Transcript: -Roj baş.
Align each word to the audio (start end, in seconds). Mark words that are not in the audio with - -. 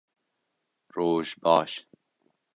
-Roj 0.95 1.27
baş. 1.43 1.71